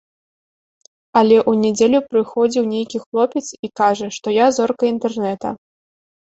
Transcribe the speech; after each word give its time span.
Але 1.21 1.37
ў 1.49 1.53
нядзелю 1.65 1.99
праходзіў 2.15 2.63
нейкі 2.73 2.97
хлопец 3.05 3.45
і 3.53 3.67
кажа, 3.83 4.07
што 4.19 4.27
я 4.43 4.47
зорка 4.59 4.83
інтэрнэта. 4.93 5.57